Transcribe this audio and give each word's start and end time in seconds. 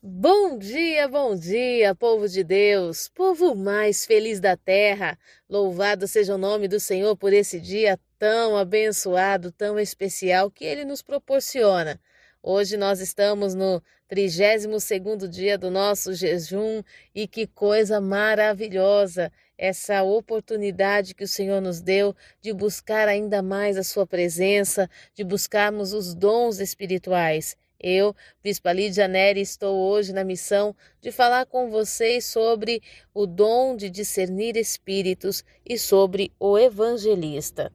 Bom 0.00 0.56
dia, 0.58 1.08
bom 1.08 1.34
dia, 1.34 1.92
povo 1.92 2.28
de 2.28 2.44
Deus, 2.44 3.08
povo 3.08 3.56
mais 3.56 4.06
feliz 4.06 4.38
da 4.38 4.56
terra. 4.56 5.18
Louvado 5.48 6.06
seja 6.06 6.36
o 6.36 6.38
nome 6.38 6.68
do 6.68 6.78
Senhor 6.78 7.16
por 7.16 7.32
esse 7.32 7.58
dia 7.58 7.98
tão 8.16 8.56
abençoado, 8.56 9.50
tão 9.50 9.76
especial 9.76 10.52
que 10.52 10.64
ele 10.64 10.84
nos 10.84 11.02
proporciona. 11.02 12.00
Hoje 12.40 12.76
nós 12.76 13.00
estamos 13.00 13.56
no 13.56 13.82
32º 14.08 15.26
dia 15.26 15.58
do 15.58 15.68
nosso 15.68 16.14
jejum 16.14 16.80
e 17.12 17.26
que 17.26 17.48
coisa 17.48 18.00
maravilhosa 18.00 19.32
essa 19.58 20.04
oportunidade 20.04 21.12
que 21.12 21.24
o 21.24 21.28
Senhor 21.28 21.60
nos 21.60 21.80
deu 21.80 22.14
de 22.40 22.52
buscar 22.52 23.08
ainda 23.08 23.42
mais 23.42 23.76
a 23.76 23.82
sua 23.82 24.06
presença, 24.06 24.88
de 25.12 25.24
buscarmos 25.24 25.92
os 25.92 26.14
dons 26.14 26.60
espirituais. 26.60 27.56
Eu, 27.80 28.12
Bispa 28.42 28.72
Lídia 28.72 29.06
Neri, 29.06 29.40
estou 29.40 29.76
hoje 29.76 30.12
na 30.12 30.24
missão 30.24 30.74
de 31.00 31.12
falar 31.12 31.46
com 31.46 31.70
vocês 31.70 32.24
sobre 32.24 32.82
o 33.14 33.24
dom 33.24 33.76
de 33.76 33.88
discernir 33.88 34.56
espíritos 34.56 35.44
e 35.64 35.78
sobre 35.78 36.32
o 36.40 36.58
evangelista. 36.58 37.72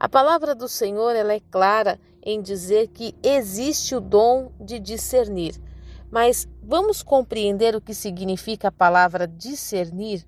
A 0.00 0.08
palavra 0.08 0.52
do 0.52 0.68
Senhor 0.68 1.14
ela 1.14 1.32
é 1.32 1.38
clara 1.38 2.00
em 2.24 2.42
dizer 2.42 2.88
que 2.88 3.14
existe 3.22 3.94
o 3.94 4.00
dom 4.00 4.50
de 4.60 4.80
discernir. 4.80 5.54
Mas 6.10 6.48
vamos 6.60 7.00
compreender 7.00 7.76
o 7.76 7.80
que 7.80 7.94
significa 7.94 8.66
a 8.66 8.72
palavra 8.72 9.28
discernir? 9.28 10.26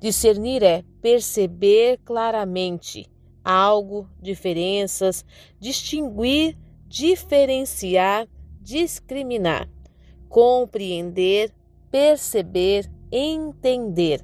Discernir 0.00 0.62
é 0.62 0.82
perceber 1.02 2.00
claramente 2.02 3.10
algo, 3.44 4.08
diferenças, 4.22 5.22
distinguir 5.60 6.56
diferenciar, 6.92 8.28
discriminar, 8.60 9.66
compreender, 10.28 11.50
perceber, 11.90 12.86
entender. 13.10 14.22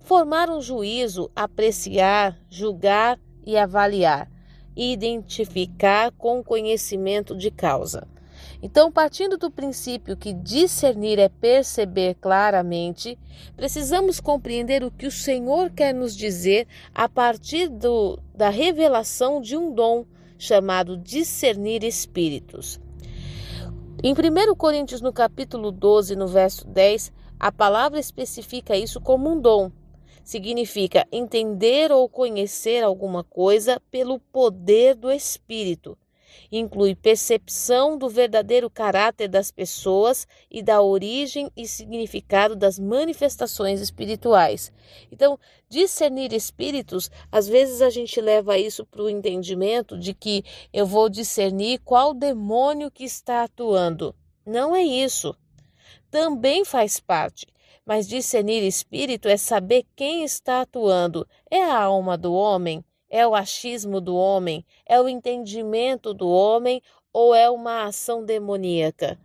Formar 0.00 0.50
um 0.50 0.60
juízo, 0.60 1.30
apreciar, 1.36 2.36
julgar 2.50 3.16
e 3.46 3.56
avaliar, 3.56 4.28
identificar 4.76 6.10
com 6.18 6.42
conhecimento 6.42 7.36
de 7.36 7.48
causa. 7.48 8.08
Então, 8.60 8.90
partindo 8.90 9.38
do 9.38 9.48
princípio 9.48 10.16
que 10.16 10.32
discernir 10.32 11.20
é 11.20 11.28
perceber 11.28 12.16
claramente, 12.20 13.16
precisamos 13.56 14.18
compreender 14.18 14.82
o 14.82 14.90
que 14.90 15.06
o 15.06 15.12
Senhor 15.12 15.70
quer 15.70 15.94
nos 15.94 16.16
dizer 16.16 16.66
a 16.92 17.08
partir 17.08 17.68
do, 17.68 18.18
da 18.34 18.48
revelação 18.48 19.40
de 19.40 19.56
um 19.56 19.72
dom 19.72 20.04
chamado 20.42 20.96
discernir 20.96 21.84
espíritos. 21.84 22.80
Em 24.02 24.12
1 24.12 24.56
Coríntios, 24.56 25.00
no 25.00 25.12
capítulo 25.12 25.70
12, 25.70 26.16
no 26.16 26.26
verso 26.26 26.66
10, 26.66 27.12
a 27.38 27.52
palavra 27.52 28.00
especifica 28.00 28.76
isso 28.76 29.00
como 29.00 29.30
um 29.30 29.40
dom. 29.40 29.70
Significa 30.24 31.06
entender 31.12 31.92
ou 31.92 32.08
conhecer 32.08 32.82
alguma 32.82 33.22
coisa 33.22 33.80
pelo 33.88 34.18
poder 34.18 34.96
do 34.96 35.12
Espírito, 35.12 35.96
Inclui 36.50 36.94
percepção 36.94 37.96
do 37.96 38.08
verdadeiro 38.08 38.68
caráter 38.70 39.28
das 39.28 39.50
pessoas 39.50 40.26
e 40.50 40.62
da 40.62 40.80
origem 40.82 41.50
e 41.56 41.66
significado 41.66 42.54
das 42.54 42.78
manifestações 42.78 43.80
espirituais. 43.80 44.72
Então, 45.10 45.38
discernir 45.68 46.32
espíritos, 46.32 47.10
às 47.30 47.48
vezes 47.48 47.82
a 47.82 47.90
gente 47.90 48.20
leva 48.20 48.58
isso 48.58 48.84
para 48.84 49.02
o 49.02 49.10
entendimento 49.10 49.98
de 49.98 50.14
que 50.14 50.44
eu 50.72 50.86
vou 50.86 51.08
discernir 51.08 51.80
qual 51.80 52.12
demônio 52.14 52.90
que 52.90 53.04
está 53.04 53.44
atuando. 53.44 54.14
Não 54.44 54.74
é 54.74 54.82
isso. 54.82 55.36
Também 56.10 56.64
faz 56.64 57.00
parte. 57.00 57.46
Mas 57.84 58.06
discernir 58.06 58.62
espírito 58.62 59.28
é 59.28 59.36
saber 59.36 59.84
quem 59.96 60.22
está 60.22 60.60
atuando. 60.60 61.26
É 61.50 61.62
a 61.62 61.82
alma 61.82 62.16
do 62.16 62.32
homem? 62.32 62.84
É 63.14 63.26
o 63.26 63.34
achismo 63.34 64.00
do 64.00 64.16
homem? 64.16 64.64
É 64.86 64.98
o 64.98 65.06
entendimento 65.06 66.14
do 66.14 66.26
homem 66.26 66.82
ou 67.12 67.34
é 67.34 67.50
uma 67.50 67.84
ação 67.84 68.24
demoníaca? 68.24 69.18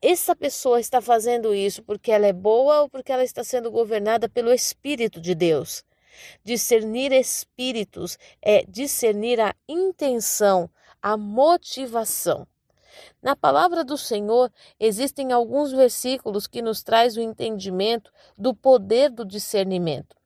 Essa 0.00 0.34
pessoa 0.34 0.80
está 0.80 1.02
fazendo 1.02 1.54
isso 1.54 1.82
porque 1.82 2.10
ela 2.10 2.26
é 2.26 2.32
boa 2.32 2.80
ou 2.80 2.88
porque 2.88 3.12
ela 3.12 3.22
está 3.22 3.44
sendo 3.44 3.70
governada 3.70 4.30
pelo 4.30 4.50
Espírito 4.50 5.20
de 5.20 5.34
Deus? 5.34 5.84
Discernir 6.42 7.12
espíritos 7.12 8.16
é 8.40 8.64
discernir 8.66 9.38
a 9.42 9.54
intenção, 9.68 10.70
a 11.02 11.14
motivação. 11.14 12.48
Na 13.22 13.36
palavra 13.36 13.84
do 13.84 13.98
Senhor 13.98 14.50
existem 14.80 15.32
alguns 15.32 15.70
versículos 15.70 16.46
que 16.46 16.62
nos 16.62 16.82
traz 16.82 17.14
o 17.18 17.20
entendimento 17.20 18.10
do 18.38 18.54
poder 18.54 19.10
do 19.10 19.22
discernimento. 19.22 20.17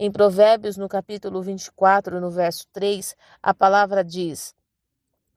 Em 0.00 0.12
Provérbios, 0.12 0.76
no 0.76 0.88
capítulo 0.88 1.42
24, 1.42 2.20
no 2.20 2.30
verso 2.30 2.68
3, 2.72 3.16
a 3.42 3.52
palavra 3.52 4.04
diz: 4.04 4.54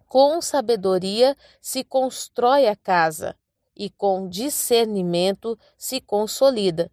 Com 0.07 0.39
sabedoria 0.39 1.35
se 1.59 1.83
constrói 1.83 2.67
a 2.67 2.75
casa, 2.75 3.35
e 3.75 3.89
com 3.89 4.29
discernimento 4.29 5.57
se 5.75 5.99
consolida. 5.99 6.91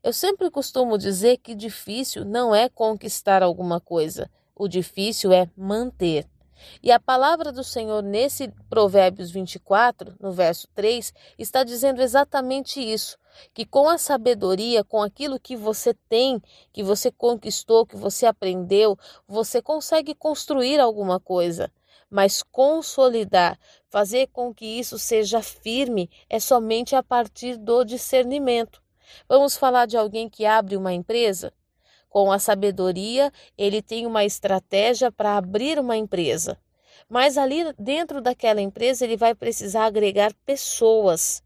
Eu 0.00 0.12
sempre 0.12 0.48
costumo 0.48 0.96
dizer 0.96 1.38
que 1.38 1.56
difícil 1.56 2.24
não 2.24 2.54
é 2.54 2.68
conquistar 2.68 3.42
alguma 3.42 3.80
coisa, 3.80 4.30
o 4.54 4.68
difícil 4.68 5.32
é 5.32 5.50
manter. 5.56 6.24
E 6.82 6.90
a 6.90 7.00
palavra 7.00 7.50
do 7.52 7.64
Senhor 7.64 8.02
nesse 8.02 8.48
Provérbios 8.68 9.30
24, 9.30 10.14
no 10.20 10.32
verso 10.32 10.68
3, 10.74 11.12
está 11.38 11.64
dizendo 11.64 12.00
exatamente 12.00 12.80
isso: 12.80 13.18
que 13.52 13.64
com 13.64 13.88
a 13.88 13.98
sabedoria, 13.98 14.84
com 14.84 15.02
aquilo 15.02 15.40
que 15.40 15.56
você 15.56 15.94
tem, 16.08 16.40
que 16.72 16.82
você 16.82 17.10
conquistou, 17.10 17.86
que 17.86 17.96
você 17.96 18.26
aprendeu, 18.26 18.98
você 19.26 19.62
consegue 19.62 20.14
construir 20.14 20.80
alguma 20.80 21.20
coisa. 21.20 21.70
Mas 22.10 22.42
consolidar, 22.42 23.58
fazer 23.90 24.28
com 24.28 24.54
que 24.54 24.64
isso 24.64 24.98
seja 24.98 25.42
firme, 25.42 26.10
é 26.28 26.40
somente 26.40 26.96
a 26.96 27.02
partir 27.02 27.56
do 27.56 27.84
discernimento. 27.84 28.82
Vamos 29.28 29.56
falar 29.56 29.86
de 29.86 29.96
alguém 29.96 30.28
que 30.28 30.46
abre 30.46 30.76
uma 30.76 30.92
empresa? 30.92 31.52
Com 32.08 32.32
a 32.32 32.38
sabedoria, 32.38 33.32
ele 33.56 33.82
tem 33.82 34.06
uma 34.06 34.24
estratégia 34.24 35.12
para 35.12 35.36
abrir 35.36 35.78
uma 35.78 35.96
empresa. 35.96 36.58
Mas 37.08 37.38
ali 37.38 37.72
dentro 37.78 38.20
daquela 38.20 38.60
empresa, 38.60 39.04
ele 39.04 39.16
vai 39.16 39.34
precisar 39.34 39.86
agregar 39.86 40.32
pessoas. 40.44 41.42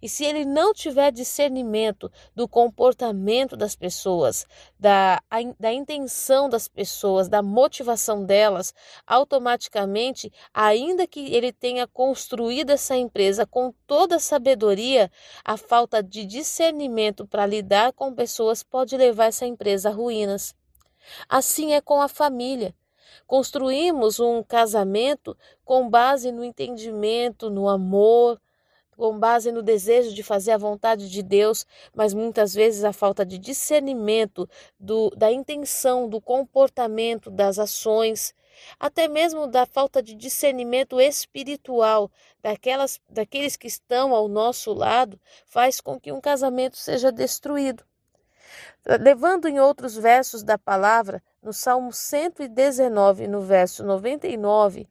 E 0.00 0.08
se 0.08 0.24
ele 0.24 0.44
não 0.44 0.72
tiver 0.72 1.10
discernimento 1.10 2.10
do 2.34 2.48
comportamento 2.48 3.56
das 3.56 3.74
pessoas, 3.76 4.46
da, 4.78 5.22
a, 5.30 5.38
da 5.58 5.72
intenção 5.72 6.48
das 6.48 6.68
pessoas, 6.68 7.28
da 7.28 7.42
motivação 7.42 8.24
delas, 8.24 8.74
automaticamente, 9.06 10.32
ainda 10.52 11.06
que 11.06 11.34
ele 11.34 11.52
tenha 11.52 11.86
construído 11.86 12.70
essa 12.70 12.96
empresa 12.96 13.46
com 13.46 13.72
toda 13.86 14.16
a 14.16 14.20
sabedoria, 14.20 15.10
a 15.44 15.56
falta 15.56 16.02
de 16.02 16.24
discernimento 16.24 17.26
para 17.26 17.46
lidar 17.46 17.92
com 17.92 18.14
pessoas 18.14 18.62
pode 18.62 18.96
levar 18.96 19.26
essa 19.26 19.46
empresa 19.46 19.90
a 19.90 19.92
ruínas. 19.92 20.54
Assim 21.28 21.72
é 21.72 21.80
com 21.80 22.00
a 22.00 22.08
família. 22.08 22.74
Construímos 23.26 24.20
um 24.20 24.42
casamento 24.42 25.36
com 25.64 25.88
base 25.88 26.32
no 26.32 26.44
entendimento, 26.44 27.50
no 27.50 27.68
amor, 27.68 28.40
com 28.96 29.18
base 29.18 29.50
no 29.50 29.62
desejo 29.62 30.14
de 30.14 30.22
fazer 30.22 30.52
a 30.52 30.58
vontade 30.58 31.10
de 31.10 31.22
Deus, 31.22 31.66
mas 31.94 32.14
muitas 32.14 32.54
vezes 32.54 32.84
a 32.84 32.92
falta 32.92 33.24
de 33.24 33.38
discernimento 33.38 34.48
do, 34.78 35.10
da 35.10 35.30
intenção, 35.30 36.08
do 36.08 36.20
comportamento, 36.20 37.30
das 37.30 37.58
ações, 37.58 38.34
até 38.78 39.08
mesmo 39.08 39.46
da 39.46 39.66
falta 39.66 40.02
de 40.02 40.14
discernimento 40.14 41.00
espiritual 41.00 42.10
daquelas, 42.42 43.00
daqueles 43.08 43.56
que 43.56 43.66
estão 43.66 44.14
ao 44.14 44.28
nosso 44.28 44.72
lado, 44.72 45.18
faz 45.46 45.80
com 45.80 45.98
que 45.98 46.12
um 46.12 46.20
casamento 46.20 46.76
seja 46.76 47.10
destruído. 47.10 47.84
Levando 48.84 49.48
em 49.48 49.60
outros 49.60 49.96
versos 49.96 50.42
da 50.42 50.58
palavra, 50.58 51.22
no 51.42 51.52
Salmo 51.52 51.92
119, 51.92 53.26
no 53.26 53.40
verso 53.40 53.84
99, 53.84 54.88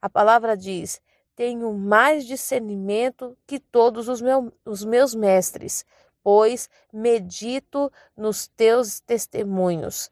a 0.00 0.08
palavra 0.08 0.56
diz: 0.56 1.00
tenho 1.36 1.72
mais 1.72 2.26
discernimento 2.26 3.36
que 3.46 3.58
todos 3.58 4.08
os, 4.08 4.20
meu, 4.20 4.52
os 4.64 4.84
meus 4.84 5.14
mestres, 5.14 5.84
pois 6.22 6.68
medito 6.92 7.90
nos 8.16 8.46
teus 8.48 9.00
testemunhos. 9.00 10.10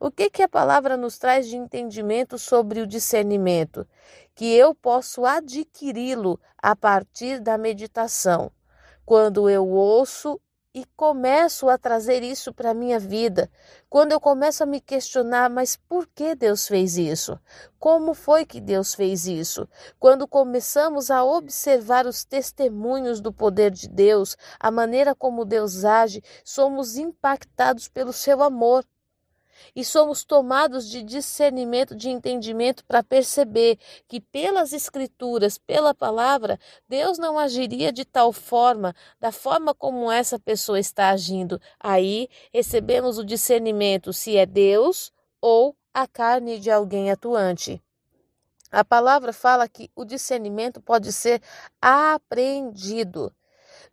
O 0.00 0.10
que, 0.10 0.30
que 0.30 0.42
a 0.42 0.48
palavra 0.48 0.96
nos 0.96 1.18
traz 1.18 1.48
de 1.48 1.56
entendimento 1.56 2.38
sobre 2.38 2.80
o 2.80 2.86
discernimento? 2.86 3.86
Que 4.34 4.54
eu 4.54 4.72
posso 4.72 5.24
adquiri-lo 5.24 6.38
a 6.56 6.76
partir 6.76 7.40
da 7.40 7.58
meditação. 7.58 8.52
Quando 9.04 9.50
eu 9.50 9.66
ouço 9.66 10.40
e 10.74 10.84
começo 10.96 11.68
a 11.68 11.78
trazer 11.78 12.22
isso 12.22 12.52
para 12.52 12.70
a 12.70 12.74
minha 12.74 12.98
vida, 12.98 13.50
quando 13.88 14.12
eu 14.12 14.20
começo 14.20 14.62
a 14.62 14.66
me 14.66 14.80
questionar, 14.80 15.48
mas 15.48 15.76
por 15.76 16.06
que 16.06 16.34
Deus 16.34 16.68
fez 16.68 16.98
isso? 16.98 17.38
Como 17.78 18.12
foi 18.14 18.44
que 18.44 18.60
Deus 18.60 18.94
fez 18.94 19.26
isso? 19.26 19.68
Quando 19.98 20.28
começamos 20.28 21.10
a 21.10 21.24
observar 21.24 22.06
os 22.06 22.24
testemunhos 22.24 23.20
do 23.20 23.32
poder 23.32 23.70
de 23.70 23.88
Deus, 23.88 24.36
a 24.60 24.70
maneira 24.70 25.14
como 25.14 25.44
Deus 25.44 25.84
age, 25.84 26.22
somos 26.44 26.96
impactados 26.96 27.88
pelo 27.88 28.12
seu 28.12 28.42
amor 28.42 28.84
e 29.74 29.84
somos 29.84 30.24
tomados 30.24 30.88
de 30.88 31.02
discernimento, 31.02 31.94
de 31.94 32.08
entendimento 32.08 32.84
para 32.84 33.02
perceber 33.02 33.78
que 34.06 34.20
pelas 34.20 34.72
escrituras, 34.72 35.58
pela 35.58 35.94
palavra, 35.94 36.58
Deus 36.88 37.18
não 37.18 37.38
agiria 37.38 37.92
de 37.92 38.04
tal 38.04 38.32
forma, 38.32 38.94
da 39.20 39.32
forma 39.32 39.74
como 39.74 40.10
essa 40.10 40.38
pessoa 40.38 40.78
está 40.78 41.10
agindo. 41.10 41.60
Aí 41.78 42.28
recebemos 42.52 43.18
o 43.18 43.24
discernimento 43.24 44.12
se 44.12 44.36
é 44.36 44.46
Deus 44.46 45.12
ou 45.40 45.76
a 45.92 46.06
carne 46.06 46.58
de 46.58 46.70
alguém 46.70 47.10
atuante. 47.10 47.82
A 48.70 48.84
palavra 48.84 49.32
fala 49.32 49.66
que 49.66 49.90
o 49.96 50.04
discernimento 50.04 50.80
pode 50.80 51.12
ser 51.12 51.40
aprendido. 51.80 53.32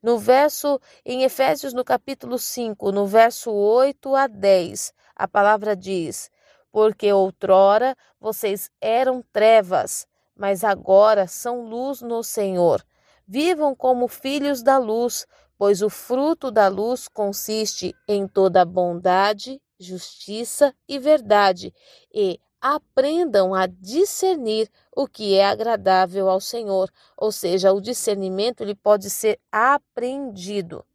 No 0.05 0.19
verso, 0.19 0.79
em 1.03 1.23
Efésios, 1.23 1.73
no 1.73 1.83
capítulo 1.83 2.37
5, 2.37 2.91
no 2.91 3.07
verso 3.07 3.51
8 3.51 4.15
a 4.15 4.27
10, 4.27 4.93
a 5.15 5.27
palavra 5.27 5.75
diz: 5.75 6.29
Porque 6.71 7.11
outrora 7.11 7.97
vocês 8.21 8.69
eram 8.79 9.23
trevas, 9.33 10.05
mas 10.35 10.63
agora 10.63 11.25
são 11.25 11.67
luz 11.67 12.03
no 12.03 12.21
Senhor. 12.21 12.85
Vivam 13.27 13.73
como 13.73 14.07
filhos 14.07 14.61
da 14.61 14.77
luz, 14.77 15.25
pois 15.57 15.81
o 15.81 15.89
fruto 15.89 16.51
da 16.51 16.67
luz 16.67 17.07
consiste 17.07 17.91
em 18.07 18.27
toda 18.27 18.63
bondade, 18.63 19.59
justiça 19.79 20.71
e 20.87 20.99
verdade, 20.99 21.73
e 22.13 22.39
aprendam 22.61 23.55
a 23.55 23.65
discernir 23.65 24.69
o 24.95 25.07
que 25.07 25.35
é 25.35 25.45
agradável 25.45 26.29
ao 26.29 26.39
Senhor, 26.39 26.89
ou 27.17 27.31
seja, 27.31 27.73
o 27.73 27.81
discernimento 27.81 28.61
ele 28.61 28.73
pode 28.73 29.09
ser 29.09 29.39
aprendido. 29.51 30.85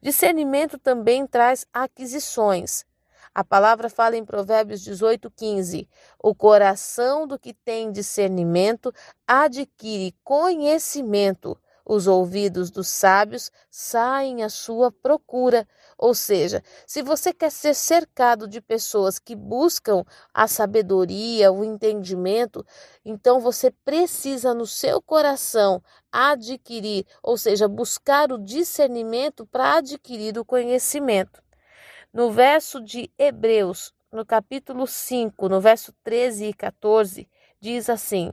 Discernimento 0.00 0.78
também 0.78 1.26
traz 1.26 1.66
aquisições. 1.72 2.84
A 3.34 3.44
palavra 3.44 3.88
fala 3.88 4.16
em 4.16 4.24
Provérbios 4.24 4.82
18, 4.82 5.30
15: 5.30 5.88
O 6.22 6.34
coração 6.34 7.26
do 7.26 7.38
que 7.38 7.52
tem 7.52 7.92
discernimento 7.92 8.92
adquire 9.26 10.14
conhecimento, 10.24 11.56
os 11.84 12.06
ouvidos 12.06 12.70
dos 12.70 12.88
sábios 12.88 13.50
saem 13.70 14.42
à 14.42 14.48
sua 14.48 14.90
procura. 14.92 15.66
Ou 16.02 16.14
seja, 16.14 16.64
se 16.86 17.02
você 17.02 17.30
quer 17.30 17.50
ser 17.50 17.74
cercado 17.74 18.48
de 18.48 18.58
pessoas 18.58 19.18
que 19.18 19.36
buscam 19.36 20.02
a 20.32 20.48
sabedoria, 20.48 21.52
o 21.52 21.62
entendimento, 21.62 22.64
então 23.04 23.38
você 23.38 23.70
precisa 23.70 24.54
no 24.54 24.66
seu 24.66 25.02
coração 25.02 25.82
adquirir, 26.10 27.04
ou 27.22 27.36
seja, 27.36 27.68
buscar 27.68 28.32
o 28.32 28.38
discernimento 28.38 29.44
para 29.44 29.74
adquirir 29.74 30.38
o 30.38 30.44
conhecimento. 30.44 31.42
No 32.10 32.30
verso 32.30 32.80
de 32.80 33.10
Hebreus, 33.18 33.92
no 34.10 34.24
capítulo 34.24 34.86
5, 34.86 35.50
no 35.50 35.60
verso 35.60 35.92
13 36.02 36.46
e 36.46 36.54
14, 36.54 37.28
diz 37.60 37.90
assim: 37.90 38.32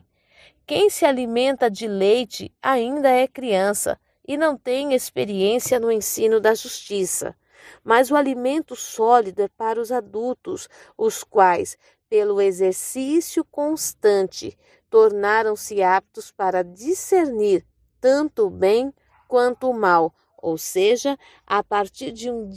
Quem 0.66 0.90
se 0.90 1.04
alimenta 1.04 1.70
de 1.70 1.86
leite 1.86 2.50
ainda 2.62 3.10
é 3.10 3.28
criança 3.28 4.00
e 4.26 4.38
não 4.38 4.58
tem 4.58 4.94
experiência 4.94 5.82
no 5.82 5.92
ensino 5.92 6.40
da 6.40 6.56
justiça. 6.56 7.36
Mas 7.84 8.12
o 8.12 8.16
alimento 8.16 8.76
sólido 8.76 9.42
é 9.42 9.48
para 9.48 9.80
os 9.80 9.92
adultos, 9.92 10.68
os 10.98 11.24
quais, 11.24 11.78
pelo 12.10 12.42
exercício 12.42 13.44
constante, 13.46 14.58
tornaram-se 14.90 15.82
aptos 15.84 16.32
para 16.32 16.64
discernir 16.64 17.66
tanto 18.00 18.48
o 18.48 18.50
bem 18.50 18.94
quanto 19.28 19.70
o 19.70 19.74
mal, 19.74 20.14
ou 20.48 20.58
seja, 20.58 21.20
a 21.46 21.62
partir 21.62 22.12
de 22.14 22.32
um 22.32 22.50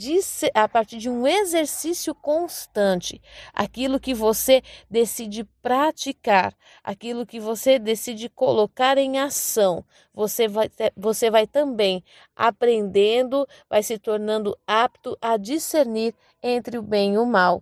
a 0.53 0.67
partir 0.67 0.97
de 0.97 1.09
um 1.09 1.27
exercício 1.27 2.15
constante, 2.15 3.21
aquilo 3.53 3.99
que 3.99 4.13
você 4.13 4.63
decide 4.89 5.43
praticar, 5.61 6.55
aquilo 6.81 7.25
que 7.25 7.37
você 7.37 7.77
decide 7.77 8.29
colocar 8.29 8.97
em 8.97 9.19
ação, 9.19 9.83
você 10.13 10.47
vai 10.47 10.71
você 10.95 11.29
vai 11.29 11.45
também 11.45 12.01
aprendendo, 12.33 13.45
vai 13.69 13.83
se 13.83 13.99
tornando 13.99 14.57
apto 14.65 15.17
a 15.21 15.35
discernir 15.35 16.15
entre 16.41 16.77
o 16.77 16.81
bem 16.81 17.15
e 17.15 17.17
o 17.17 17.25
mal. 17.25 17.61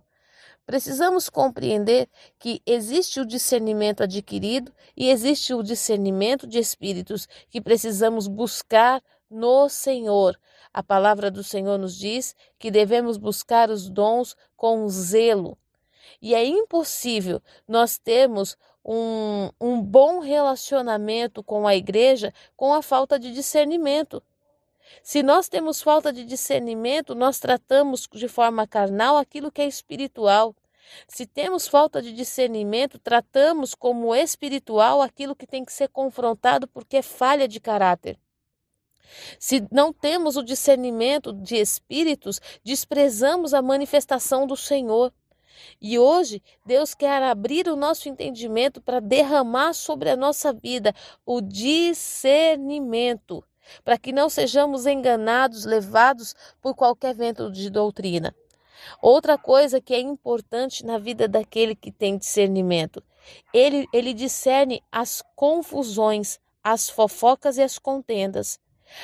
Precisamos 0.70 1.28
compreender 1.28 2.08
que 2.38 2.62
existe 2.64 3.18
o 3.18 3.26
discernimento 3.26 4.04
adquirido 4.04 4.72
e 4.96 5.10
existe 5.10 5.52
o 5.52 5.64
discernimento 5.64 6.46
de 6.46 6.60
espíritos 6.60 7.26
que 7.48 7.60
precisamos 7.60 8.28
buscar 8.28 9.02
no 9.30 9.68
Senhor. 9.68 10.38
A 10.72 10.82
palavra 10.82 11.30
do 11.30 11.44
Senhor 11.44 11.78
nos 11.78 11.96
diz 11.96 12.34
que 12.58 12.70
devemos 12.70 13.16
buscar 13.16 13.70
os 13.70 13.88
dons 13.88 14.36
com 14.56 14.88
zelo. 14.88 15.56
E 16.20 16.34
é 16.34 16.44
impossível 16.44 17.40
nós 17.66 17.98
termos 17.98 18.56
um, 18.84 19.50
um 19.60 19.80
bom 19.80 20.20
relacionamento 20.20 21.42
com 21.42 21.66
a 21.66 21.76
igreja 21.76 22.32
com 22.56 22.72
a 22.72 22.82
falta 22.82 23.18
de 23.18 23.32
discernimento. 23.32 24.22
Se 25.02 25.22
nós 25.22 25.48
temos 25.48 25.80
falta 25.80 26.12
de 26.12 26.24
discernimento, 26.24 27.14
nós 27.14 27.38
tratamos 27.38 28.08
de 28.12 28.28
forma 28.28 28.66
carnal 28.66 29.16
aquilo 29.16 29.52
que 29.52 29.62
é 29.62 29.66
espiritual. 29.66 30.54
Se 31.06 31.24
temos 31.26 31.68
falta 31.68 32.02
de 32.02 32.12
discernimento, 32.12 32.98
tratamos 32.98 33.74
como 33.74 34.14
espiritual 34.14 35.00
aquilo 35.00 35.36
que 35.36 35.46
tem 35.46 35.64
que 35.64 35.72
ser 35.72 35.88
confrontado 35.88 36.66
porque 36.66 36.96
é 36.96 37.02
falha 37.02 37.46
de 37.46 37.60
caráter. 37.60 38.18
Se 39.38 39.64
não 39.70 39.92
temos 39.92 40.36
o 40.36 40.42
discernimento 40.42 41.32
de 41.32 41.54
espíritos, 41.56 42.40
desprezamos 42.64 43.54
a 43.54 43.62
manifestação 43.62 44.44
do 44.46 44.56
Senhor. 44.56 45.12
E 45.80 45.98
hoje, 45.98 46.42
Deus 46.64 46.94
quer 46.94 47.22
abrir 47.22 47.68
o 47.68 47.76
nosso 47.76 48.08
entendimento 48.08 48.80
para 48.80 49.00
derramar 49.00 49.74
sobre 49.74 50.10
a 50.10 50.16
nossa 50.16 50.52
vida 50.52 50.94
o 51.24 51.40
discernimento, 51.40 53.44
para 53.84 53.98
que 53.98 54.12
não 54.12 54.28
sejamos 54.28 54.86
enganados, 54.86 55.64
levados 55.64 56.34
por 56.60 56.74
qualquer 56.74 57.14
vento 57.14 57.52
de 57.52 57.70
doutrina. 57.70 58.34
Outra 59.02 59.36
coisa 59.36 59.80
que 59.80 59.94
é 59.94 60.00
importante 60.00 60.84
na 60.84 60.98
vida 60.98 61.28
daquele 61.28 61.74
que 61.74 61.92
tem 61.92 62.16
discernimento, 62.16 63.02
ele, 63.52 63.86
ele 63.92 64.14
discerne 64.14 64.82
as 64.90 65.22
confusões, 65.36 66.38
as 66.62 66.88
fofocas 66.88 67.58
e 67.58 67.62
as 67.62 67.78
contendas. 67.78 68.58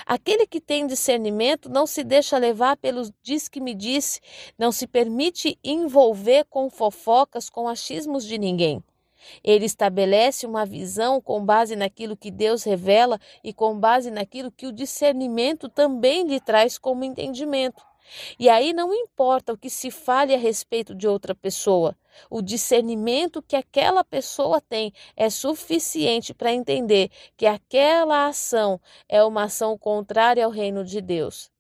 Aquele 0.05 0.47
que 0.47 0.61
tem 0.61 0.87
discernimento 0.87 1.69
não 1.69 1.87
se 1.87 2.03
deixa 2.03 2.39
levar 2.39 2.77
pelos 2.77 3.13
diz 3.23 3.49
que 3.49 3.61
me 3.61 3.75
disse, 3.75 4.21
não 4.59 4.73
se 4.73 4.87
permite 4.87 5.59
envolver 5.63 6.45
com 6.51 6.69
fofocas, 6.71 7.49
com 7.49 7.69
achismos 7.69 8.25
de 8.25 8.39
ninguém. 8.39 8.83
Ele 9.43 9.65
estabelece 9.65 10.47
uma 10.47 10.65
visão 10.65 11.21
com 11.21 11.45
base 11.45 11.75
naquilo 11.75 12.17
que 12.17 12.31
Deus 12.31 12.63
revela 12.63 13.19
e 13.43 13.53
com 13.53 13.79
base 13.79 14.11
naquilo 14.11 14.53
que 14.53 14.67
o 14.67 14.73
discernimento 14.73 15.69
também 15.69 16.27
lhe 16.27 16.41
traz 16.41 16.79
como 16.79 17.05
entendimento. 17.05 17.83
E 18.39 18.49
aí 18.49 18.73
não 18.73 18.93
importa 18.95 19.53
o 19.53 19.59
que 19.59 19.71
se 19.71 19.91
fale 19.91 20.35
a 20.35 20.39
respeito 20.39 20.95
de 20.95 21.09
outra 21.09 21.35
pessoa, 21.35 21.97
o 22.31 22.41
discernimento 22.41 23.43
que 23.43 23.57
aquela 23.57 24.03
pessoa 24.05 24.61
tem 24.61 24.93
é 25.17 25.29
suficiente 25.29 26.33
para 26.33 26.53
entender 26.53 27.11
que 27.37 27.47
aquela 27.47 28.27
ação 28.27 28.81
é 29.09 29.23
uma 29.23 29.45
ação 29.45 29.77
contrária 29.77 30.45
ao 30.45 30.51
reino 30.51 30.85
de 30.85 31.01
Deus. 31.01 31.51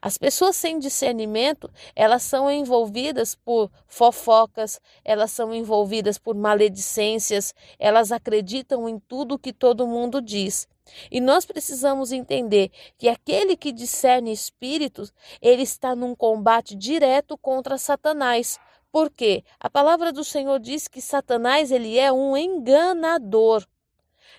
As 0.00 0.16
pessoas 0.16 0.56
sem 0.56 0.78
discernimento, 0.78 1.70
elas 1.94 2.22
são 2.22 2.50
envolvidas 2.50 3.34
por 3.34 3.70
fofocas, 3.86 4.80
elas 5.04 5.32
são 5.32 5.52
envolvidas 5.52 6.18
por 6.18 6.36
maledicências, 6.36 7.54
elas 7.78 8.12
acreditam 8.12 8.88
em 8.88 8.98
tudo 8.98 9.38
que 9.38 9.52
todo 9.52 9.86
mundo 9.86 10.20
diz. 10.22 10.68
E 11.10 11.20
nós 11.20 11.44
precisamos 11.44 12.12
entender 12.12 12.70
que 12.98 13.08
aquele 13.08 13.56
que 13.56 13.72
discerne 13.72 14.32
espíritos, 14.32 15.12
ele 15.40 15.62
está 15.62 15.94
num 15.94 16.14
combate 16.14 16.74
direto 16.74 17.38
contra 17.38 17.78
Satanás. 17.78 18.58
Porque 18.90 19.42
a 19.58 19.70
palavra 19.70 20.12
do 20.12 20.22
Senhor 20.22 20.60
diz 20.60 20.86
que 20.86 21.00
Satanás 21.00 21.70
ele 21.70 21.98
é 21.98 22.12
um 22.12 22.36
enganador. 22.36 23.66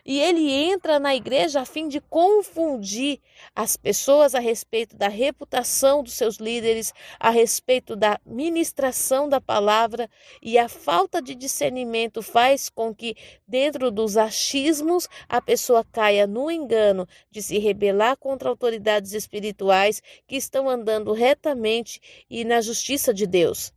E 0.06 0.20
ele 0.20 0.52
entra 0.52 1.00
na 1.00 1.16
igreja 1.16 1.62
a 1.62 1.66
fim 1.66 1.88
de 1.88 2.02
confundir 2.02 3.20
as 3.56 3.78
pessoas 3.78 4.36
a 4.36 4.40
respeito 4.40 4.98
da 4.98 5.08
reputação 5.08 6.04
dos 6.04 6.14
seus 6.14 6.38
líderes, 6.38 6.94
a 7.20 7.30
respeito 7.30 7.96
da 7.96 8.20
ministração 8.26 9.30
da 9.30 9.40
palavra, 9.40 10.10
e 10.42 10.58
a 10.58 10.68
falta 10.68 11.22
de 11.22 11.34
discernimento 11.34 12.22
faz 12.22 12.70
com 12.70 12.94
que, 12.94 13.16
dentro 13.48 13.90
dos 13.90 14.18
achismos, 14.18 15.08
a 15.30 15.42
pessoa 15.42 15.86
caia 15.90 16.28
no 16.28 16.52
engano 16.52 17.08
de 17.32 17.42
se 17.42 17.58
rebelar 17.58 18.18
contra 18.18 18.50
autoridades 18.50 19.14
espirituais 19.14 20.02
que 20.28 20.36
estão 20.36 20.70
andando 20.70 21.14
retamente 21.14 22.02
e 22.30 22.44
na 22.44 22.60
justiça 22.60 23.14
de 23.14 23.26
Deus. 23.26 23.72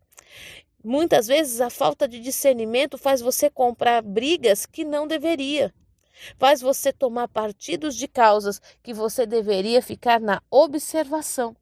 Muitas 0.82 1.26
vezes 1.26 1.60
a 1.60 1.68
falta 1.68 2.06
de 2.06 2.20
discernimento 2.20 2.96
faz 2.96 3.20
você 3.20 3.50
comprar 3.50 4.02
brigas 4.02 4.66
que 4.66 4.84
não 4.84 5.06
deveria. 5.06 5.74
Faz 6.38 6.60
você 6.60 6.92
tomar 6.92 7.28
partidos 7.28 7.96
de 7.96 8.08
causas 8.08 8.60
que 8.82 8.92
você 8.92 9.26
deveria 9.26 9.82
ficar 9.82 10.20
na 10.20 10.42
observação. 10.50 11.56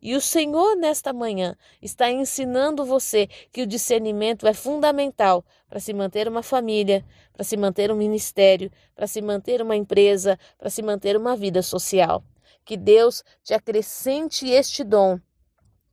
E 0.00 0.14
o 0.14 0.20
Senhor, 0.20 0.76
nesta 0.76 1.12
manhã, 1.12 1.56
está 1.80 2.10
ensinando 2.10 2.84
você 2.84 3.28
que 3.52 3.62
o 3.62 3.66
discernimento 3.66 4.46
é 4.46 4.52
fundamental 4.52 5.44
para 5.68 5.80
se 5.80 5.92
manter 5.92 6.28
uma 6.28 6.42
família, 6.42 7.04
para 7.32 7.44
se 7.44 7.56
manter 7.56 7.90
um 7.90 7.96
ministério, 7.96 8.70
para 8.94 9.06
se 9.06 9.22
manter 9.22 9.62
uma 9.62 9.76
empresa, 9.76 10.38
para 10.58 10.70
se 10.70 10.82
manter 10.82 11.16
uma 11.16 11.36
vida 11.36 11.62
social. 11.62 12.24
Que 12.64 12.76
Deus 12.76 13.22
te 13.44 13.54
acrescente 13.54 14.48
este 14.48 14.82
dom 14.82 15.20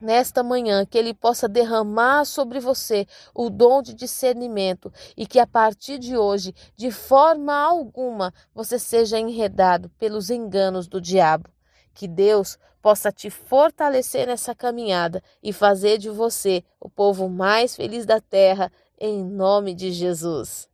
nesta 0.04 0.44
manhã, 0.44 0.86
que 0.86 0.98
Ele 0.98 1.14
possa 1.14 1.48
derramar 1.48 2.26
sobre 2.26 2.60
você 2.60 3.08
o 3.34 3.50
dom 3.50 3.82
de 3.82 3.94
discernimento 3.94 4.92
e 5.18 5.26
que 5.26 5.40
a 5.40 5.48
partir 5.48 5.98
de 5.98 6.18
hoje, 6.18 6.54
de 6.76 6.92
forma 6.92 7.56
alguma, 7.56 8.34
você 8.54 8.78
seja 8.78 9.18
enredado 9.18 9.90
pelos 9.98 10.30
enganos 10.30 10.88
do 10.88 11.02
diabo. 11.02 11.50
Que 11.94 12.08
Deus 12.08 12.58
possa 12.82 13.12
te 13.12 13.30
fortalecer 13.30 14.28
nessa 14.28 14.54
caminhada 14.54 15.24
e 15.42 15.54
fazer 15.54 15.98
de 15.98 16.10
você 16.10 16.64
o 16.80 16.90
povo 16.90 17.30
mais 17.30 17.76
feliz 17.76 18.06
da 18.06 18.20
terra, 18.20 18.70
em 19.00 19.24
nome 19.24 19.74
de 19.74 19.92
Jesus. 19.92 20.73